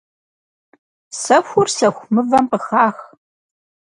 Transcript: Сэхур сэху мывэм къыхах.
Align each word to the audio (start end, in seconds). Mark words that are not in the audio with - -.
Сэхур 1.21 1.67
сэху 1.75 2.05
мывэм 2.13 2.45
къыхах. 2.51 2.97